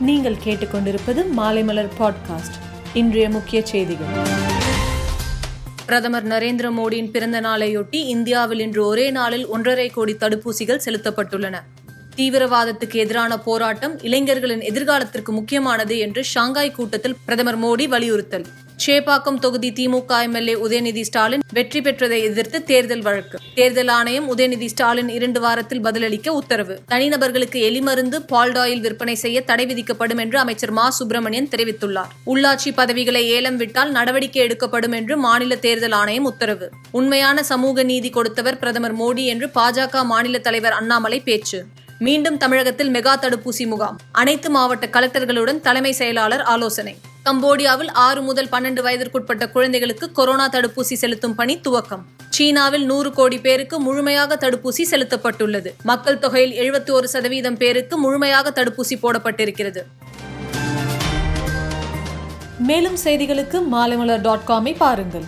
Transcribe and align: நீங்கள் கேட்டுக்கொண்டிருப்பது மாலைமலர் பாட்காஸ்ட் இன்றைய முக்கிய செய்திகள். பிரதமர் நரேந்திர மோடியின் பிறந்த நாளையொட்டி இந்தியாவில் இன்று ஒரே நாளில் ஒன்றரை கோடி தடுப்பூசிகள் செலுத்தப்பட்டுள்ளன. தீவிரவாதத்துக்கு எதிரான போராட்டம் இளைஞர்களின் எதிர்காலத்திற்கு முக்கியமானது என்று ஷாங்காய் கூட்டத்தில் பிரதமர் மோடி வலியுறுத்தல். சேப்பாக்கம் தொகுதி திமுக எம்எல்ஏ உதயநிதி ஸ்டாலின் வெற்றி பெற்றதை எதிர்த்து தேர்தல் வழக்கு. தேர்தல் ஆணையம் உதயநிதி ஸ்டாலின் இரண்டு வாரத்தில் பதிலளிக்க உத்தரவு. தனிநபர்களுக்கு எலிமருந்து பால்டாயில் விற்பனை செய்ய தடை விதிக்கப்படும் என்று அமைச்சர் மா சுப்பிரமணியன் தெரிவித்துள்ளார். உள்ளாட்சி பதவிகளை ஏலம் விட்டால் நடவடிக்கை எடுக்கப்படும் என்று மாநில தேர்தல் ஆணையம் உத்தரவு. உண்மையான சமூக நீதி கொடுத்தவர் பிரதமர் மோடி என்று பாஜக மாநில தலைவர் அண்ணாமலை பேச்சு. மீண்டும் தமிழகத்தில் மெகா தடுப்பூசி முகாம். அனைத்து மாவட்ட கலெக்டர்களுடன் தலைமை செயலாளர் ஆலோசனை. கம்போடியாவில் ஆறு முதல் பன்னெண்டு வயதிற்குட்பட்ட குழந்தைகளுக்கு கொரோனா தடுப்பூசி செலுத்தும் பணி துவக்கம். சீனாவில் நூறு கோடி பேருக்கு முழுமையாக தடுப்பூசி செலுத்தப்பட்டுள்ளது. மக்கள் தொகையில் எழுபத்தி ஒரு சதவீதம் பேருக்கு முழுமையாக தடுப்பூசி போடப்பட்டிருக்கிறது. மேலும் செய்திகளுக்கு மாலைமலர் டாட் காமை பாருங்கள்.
நீங்கள் 0.00 0.36
கேட்டுக்கொண்டிருப்பது 0.44 1.24
மாலைமலர் 1.36 1.88
பாட்காஸ்ட் 1.98 2.56
இன்றைய 2.94 3.30
முக்கிய 3.30 3.66
செய்திகள். 3.66 4.06
பிரதமர் 5.86 6.26
நரேந்திர 6.26 6.70
மோடியின் 6.70 7.10
பிறந்த 7.10 7.40
நாளையொட்டி 7.40 7.96
இந்தியாவில் 7.96 8.58
இன்று 8.58 8.86
ஒரே 8.86 9.10
நாளில் 9.10 9.46
ஒன்றரை 9.46 9.88
கோடி 9.88 10.16
தடுப்பூசிகள் 10.20 10.80
செலுத்தப்பட்டுள்ளன. 10.84 11.62
தீவிரவாதத்துக்கு 12.18 12.98
எதிரான 13.04 13.38
போராட்டம் 13.38 13.96
இளைஞர்களின் 14.02 14.60
எதிர்காலத்திற்கு 14.60 15.32
முக்கியமானது 15.38 15.98
என்று 15.98 16.24
ஷாங்காய் 16.24 16.76
கூட்டத்தில் 16.76 17.16
பிரதமர் 17.24 17.58
மோடி 17.64 17.86
வலியுறுத்தல். 17.88 18.46
சேப்பாக்கம் 18.84 19.38
தொகுதி 19.38 19.68
திமுக 19.76 20.16
எம்எல்ஏ 20.22 20.54
உதயநிதி 20.54 21.00
ஸ்டாலின் 21.00 21.44
வெற்றி 21.52 21.80
பெற்றதை 21.80 22.18
எதிர்த்து 22.22 22.58
தேர்தல் 22.62 23.02
வழக்கு. 23.02 23.38
தேர்தல் 23.54 23.88
ஆணையம் 23.88 24.26
உதயநிதி 24.32 24.66
ஸ்டாலின் 24.66 25.08
இரண்டு 25.08 25.40
வாரத்தில் 25.40 25.80
பதிலளிக்க 25.80 26.32
உத்தரவு. 26.32 26.74
தனிநபர்களுக்கு 26.92 27.60
எலிமருந்து 27.68 28.18
பால்டாயில் 28.32 28.80
விற்பனை 28.80 29.14
செய்ய 29.14 29.40
தடை 29.40 29.66
விதிக்கப்படும் 29.66 30.20
என்று 30.24 30.38
அமைச்சர் 30.38 30.70
மா 30.70 30.90
சுப்பிரமணியன் 30.90 31.50
தெரிவித்துள்ளார். 31.54 32.12
உள்ளாட்சி 32.26 32.72
பதவிகளை 32.74 33.28
ஏலம் 33.28 33.56
விட்டால் 33.56 33.90
நடவடிக்கை 33.90 34.42
எடுக்கப்படும் 34.42 34.92
என்று 34.92 35.16
மாநில 35.16 35.56
தேர்தல் 35.56 35.92
ஆணையம் 35.92 36.24
உத்தரவு. 36.24 36.68
உண்மையான 36.90 37.42
சமூக 37.42 37.82
நீதி 37.82 38.10
கொடுத்தவர் 38.10 38.58
பிரதமர் 38.58 38.98
மோடி 39.02 39.24
என்று 39.24 39.48
பாஜக 39.54 40.04
மாநில 40.04 40.38
தலைவர் 40.38 40.72
அண்ணாமலை 40.72 41.20
பேச்சு. 41.20 41.60
மீண்டும் 41.98 42.36
தமிழகத்தில் 42.36 42.92
மெகா 42.94 43.12
தடுப்பூசி 43.20 43.66
முகாம். 43.66 43.98
அனைத்து 44.12 44.50
மாவட்ட 44.50 44.86
கலெக்டர்களுடன் 44.86 45.60
தலைமை 45.60 45.92
செயலாளர் 45.92 46.42
ஆலோசனை. 46.42 46.96
கம்போடியாவில் 47.24 47.90
ஆறு 47.92 48.22
முதல் 48.22 48.48
பன்னெண்டு 48.52 48.82
வயதிற்குட்பட்ட 48.82 49.50
குழந்தைகளுக்கு 49.50 50.12
கொரோனா 50.12 50.48
தடுப்பூசி 50.48 50.94
செலுத்தும் 50.94 51.34
பணி 51.34 51.60
துவக்கம். 51.68 52.02
சீனாவில் 52.30 52.86
நூறு 52.86 53.12
கோடி 53.12 53.38
பேருக்கு 53.38 53.80
முழுமையாக 53.80 54.36
தடுப்பூசி 54.40 54.84
செலுத்தப்பட்டுள்ளது. 54.90 55.74
மக்கள் 55.82 56.18
தொகையில் 56.18 56.54
எழுபத்தி 56.56 56.90
ஒரு 56.90 57.08
சதவீதம் 57.08 57.56
பேருக்கு 57.56 57.98
முழுமையாக 57.98 58.50
தடுப்பூசி 58.50 58.98
போடப்பட்டிருக்கிறது. 59.02 59.82
மேலும் 62.58 62.96
செய்திகளுக்கு 63.04 63.60
மாலைமலர் 63.72 64.20
டாட் 64.20 64.46
காமை 64.46 64.76
பாருங்கள். 64.78 65.24